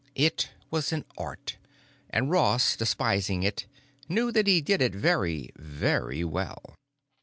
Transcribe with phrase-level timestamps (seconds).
[0.15, 1.57] It was an art,
[2.09, 3.67] and Ross, despising it,
[4.09, 6.73] knew that he did it very, very well.